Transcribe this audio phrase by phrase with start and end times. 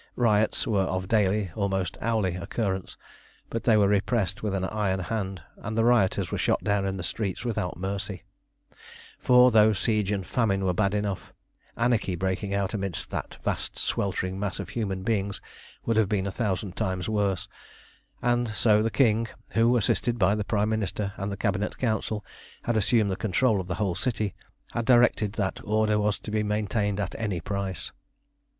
[0.15, 2.97] Riots were of daily, almost hourly, occurrence,
[3.51, 6.97] but they were repressed with an iron hand, and the rioters were shot down in
[6.97, 8.23] the streets without mercy;
[9.19, 11.31] for, though siege and famine were bad enough,
[11.77, 15.39] anarchy breaking out amidst that vast sweltering mass of human beings
[15.85, 17.47] would have been a thousand times worse,
[18.23, 22.25] and so the King, who, assisted by the Prime Minister and the Cabinet Council,
[22.63, 24.33] had assumed the control of the whole city,
[24.71, 27.91] had directed that order was to be maintained at any price.